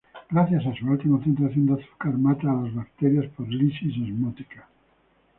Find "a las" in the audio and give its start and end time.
2.49-2.73